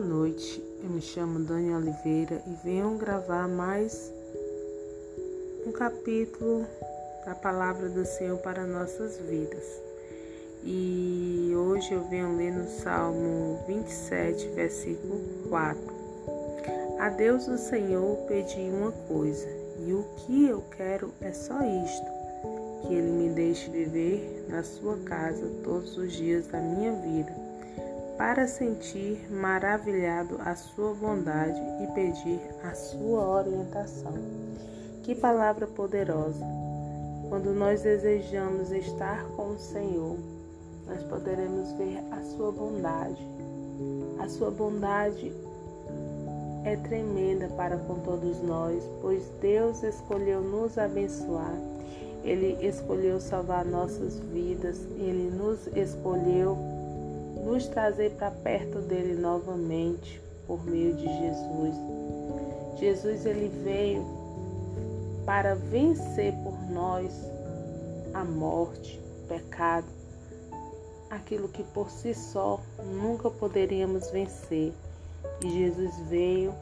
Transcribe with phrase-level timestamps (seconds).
[0.00, 0.62] noite.
[0.82, 4.10] Eu me chamo Dani Oliveira e venho gravar mais
[5.66, 6.66] um capítulo
[7.26, 9.62] da palavra do Senhor para nossas vidas.
[10.64, 15.80] E hoje eu venho ler no Salmo 27, versículo 4.
[16.98, 19.48] A Deus o Senhor pedi uma coisa,
[19.86, 22.06] e o que eu quero é só isto:
[22.82, 27.39] que Ele me deixe viver na sua casa todos os dias da minha vida
[28.20, 34.12] para sentir maravilhado a sua bondade e pedir a sua orientação.
[35.02, 36.44] Que palavra poderosa!
[37.30, 40.18] Quando nós desejamos estar com o Senhor,
[40.86, 43.26] nós poderemos ver a sua bondade.
[44.18, 45.32] A sua bondade
[46.66, 51.54] é tremenda para com todos nós, pois Deus escolheu nos abençoar.
[52.22, 56.79] Ele escolheu salvar nossas vidas, ele nos escolheu
[57.44, 61.74] nos trazer para perto dele novamente por meio de Jesus.
[62.78, 64.04] Jesus ele veio
[65.24, 67.12] para vencer por nós
[68.12, 69.86] a morte, o pecado,
[71.08, 72.60] aquilo que por si só
[73.00, 74.72] nunca poderíamos vencer.
[75.44, 76.54] E Jesus veio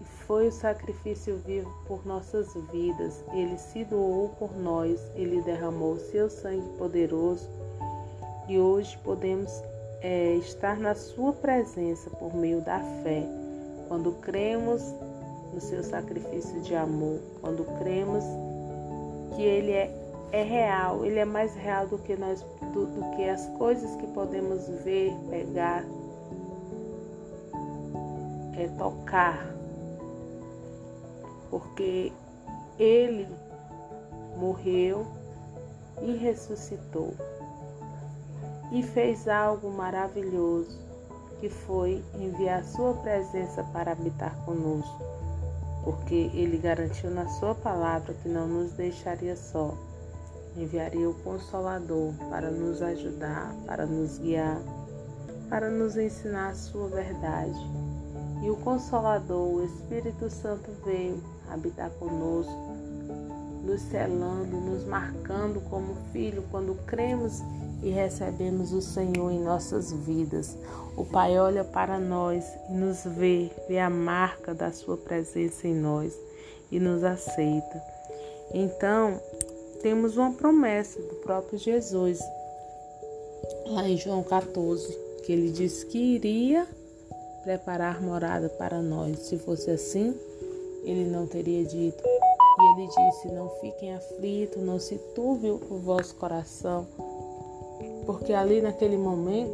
[0.00, 3.24] e foi o sacrifício vivo por nossas vidas.
[3.32, 7.48] Ele se doou por nós, ele derramou seu sangue poderoso
[8.48, 9.62] e hoje podemos
[10.00, 13.22] é estar na Sua presença por meio da fé.
[13.88, 14.82] Quando cremos
[15.52, 18.24] no Seu sacrifício de amor, quando cremos
[19.36, 19.90] que Ele é,
[20.32, 24.06] é real, Ele é mais real do que nós, do, do que as coisas que
[24.08, 25.84] podemos ver, pegar,
[28.56, 29.54] é tocar,
[31.50, 32.12] porque
[32.78, 33.26] Ele
[34.36, 35.06] morreu
[36.00, 37.14] e ressuscitou
[38.70, 40.78] e fez algo maravilhoso,
[41.40, 45.02] que foi enviar Sua presença para habitar conosco,
[45.84, 49.74] porque Ele garantiu na Sua palavra que não nos deixaria só.
[50.56, 54.60] Enviaria o Consolador para nos ajudar, para nos guiar,
[55.48, 57.58] para nos ensinar a Sua verdade.
[58.42, 62.76] E o Consolador, o Espírito Santo, veio habitar conosco,
[63.64, 67.42] nos selando, nos marcando como filho quando cremos
[67.82, 70.56] e recebemos o Senhor em nossas vidas.
[70.96, 75.74] O Pai olha para nós e nos vê, vê a marca da Sua presença em
[75.74, 76.14] nós
[76.70, 77.82] e nos aceita.
[78.52, 79.20] Então,
[79.82, 82.18] temos uma promessa do próprio Jesus,
[83.66, 84.86] lá em João 14,
[85.24, 86.66] que ele disse que iria
[87.42, 89.20] preparar morada para nós.
[89.20, 90.14] Se fosse assim,
[90.84, 92.02] ele não teria dito.
[92.04, 96.86] E ele disse: Não fiquem aflitos, não se turbe o vosso coração
[98.10, 99.52] porque ali naquele momento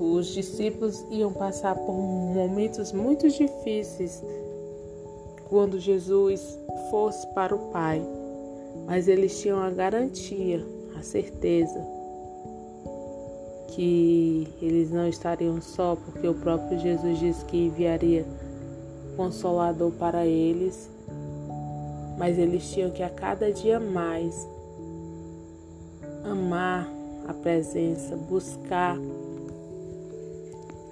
[0.00, 4.20] os discípulos iam passar por momentos muito difíceis
[5.48, 6.58] quando Jesus
[6.90, 8.04] fosse para o Pai,
[8.84, 10.66] mas eles tinham a garantia,
[10.98, 11.86] a certeza
[13.68, 18.26] que eles não estariam só, porque o próprio Jesus disse que enviaria
[19.16, 20.90] consolador para eles,
[22.18, 24.48] mas eles tinham que a cada dia mais
[26.24, 28.96] amar a presença, buscar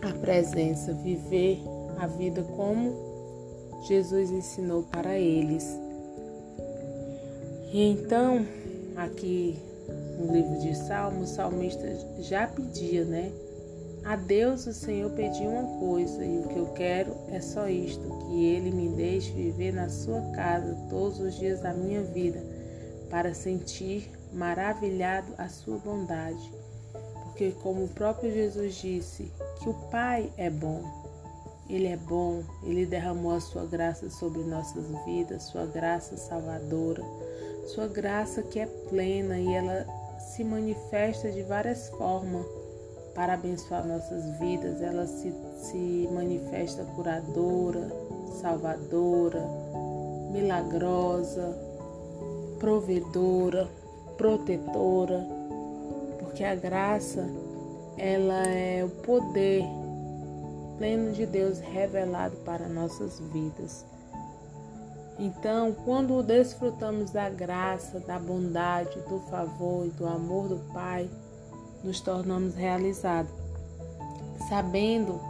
[0.02, 1.60] a presença, viver
[1.98, 2.92] a vida como
[3.86, 5.64] Jesus ensinou para eles.
[7.72, 8.44] E então,
[8.96, 9.58] aqui
[10.18, 11.88] no livro de Salmos, o salmista
[12.20, 13.32] já pedia, né?
[14.04, 18.02] A Deus o Senhor pediu uma coisa, e o que eu quero é só isto:
[18.26, 22.42] que Ele me deixe viver na sua casa todos os dias da minha vida,
[23.12, 26.50] para sentir maravilhado a sua bondade,
[27.24, 29.30] porque, como o próprio Jesus disse,
[29.60, 30.82] que o Pai é bom.
[31.68, 37.02] Ele é bom, ele derramou a sua graça sobre nossas vidas, sua graça salvadora,
[37.66, 39.86] sua graça que é plena e ela
[40.18, 42.46] se manifesta de várias formas
[43.14, 44.80] para abençoar nossas vidas.
[44.80, 47.90] Ela se, se manifesta curadora,
[48.40, 49.46] salvadora,
[50.32, 51.71] milagrosa,
[52.62, 53.68] provedora
[54.16, 55.26] protetora,
[56.20, 57.28] porque a graça
[57.98, 59.64] ela é o poder
[60.78, 63.84] pleno de Deus revelado para nossas vidas.
[65.18, 71.10] Então, quando desfrutamos da graça, da bondade, do favor e do amor do Pai,
[71.82, 73.32] nos tornamos realizados,
[74.48, 75.20] sabendo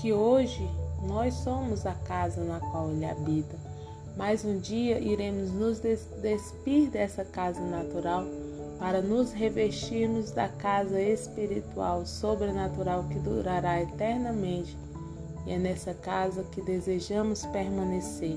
[0.00, 0.66] que hoje
[1.02, 3.71] nós somos a casa na qual Ele habita
[4.16, 8.24] mas um dia iremos nos despir dessa casa natural
[8.78, 14.76] para nos revestirmos da casa espiritual sobrenatural que durará eternamente.
[15.46, 18.36] E é nessa casa que desejamos permanecer,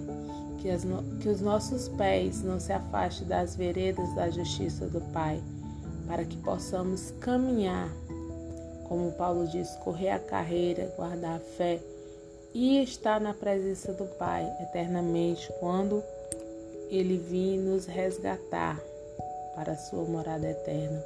[0.59, 0.83] que, as,
[1.19, 5.41] que os nossos pés não se afastem das veredas da justiça do Pai,
[6.07, 7.89] para que possamos caminhar,
[8.87, 11.79] como Paulo diz, correr a carreira, guardar a fé
[12.55, 16.01] e estar na presença do Pai eternamente quando
[16.89, 18.79] Ele vir nos resgatar
[19.53, 21.03] para a sua morada eterna.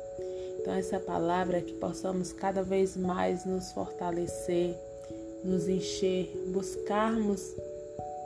[0.60, 4.76] Então, essa palavra é que possamos cada vez mais nos fortalecer,
[5.44, 7.56] nos encher, buscarmos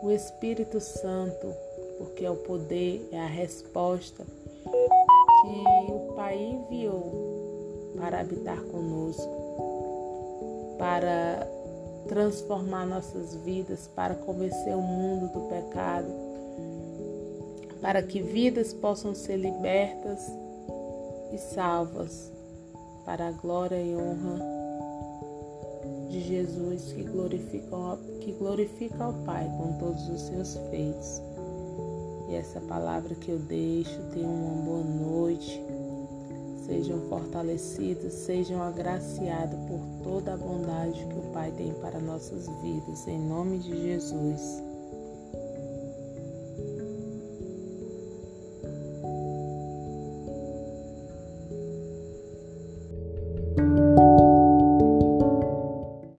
[0.01, 1.53] o Espírito Santo,
[1.97, 4.25] porque é o poder, é a resposta
[4.65, 11.47] que o Pai enviou para habitar conosco, para
[12.07, 16.07] transformar nossas vidas, para convencer o mundo do pecado,
[17.81, 20.31] para que vidas possam ser libertas
[21.31, 22.31] e salvas
[23.05, 24.39] para a glória e honra
[26.09, 31.21] de Jesus que glorifica, que glorifica ao Pai com todos os seus feitos.
[32.29, 35.61] E essa palavra que eu deixo, tenham uma boa noite,
[36.65, 43.07] sejam fortalecidos, sejam agraciados por toda a bondade que o Pai tem para nossas vidas,
[43.07, 44.72] em nome de Jesus.